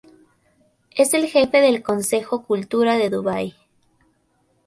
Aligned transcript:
Es 0.95 1.13
el 1.13 1.27
jefe 1.27 1.61
del 1.61 1.83
Consejo 1.83 2.41
Cultura 2.43 2.95
de 2.97 3.11
Dubái. 3.11 3.55